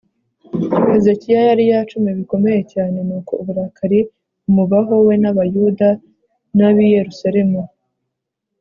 hezekiya 0.91 1.41
yari 1.49 1.63
yacumuye 1.71 2.13
bikomeye 2.21 2.61
cyane; 2.73 2.97
nuko 3.07 3.31
uburakari 3.41 3.99
bumubaho 4.43 4.95
we 5.07 5.13
n'abayuda 5.21 5.89
n'ab'i 6.57 6.87
yerusalemu 6.95 7.61